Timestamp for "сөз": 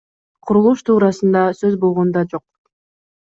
1.59-1.75